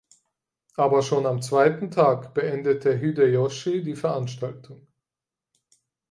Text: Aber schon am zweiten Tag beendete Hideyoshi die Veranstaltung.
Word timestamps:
Aber 0.77 1.03
schon 1.03 1.27
am 1.27 1.43
zweiten 1.43 1.91
Tag 1.91 2.33
beendete 2.33 2.91
Hideyoshi 2.97 3.83
die 3.83 3.95
Veranstaltung. 3.95 4.87